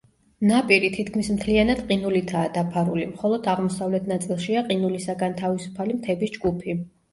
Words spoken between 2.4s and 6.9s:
დაფარული, მხოლოდ აღმოსავლეთ ნაწილშია ყინულისაგან თავისუფალი მთების ჯგუფი.